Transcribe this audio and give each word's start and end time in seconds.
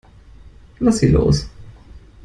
Lass 0.79 0.97
sie 0.97 1.09
los. 1.09 1.47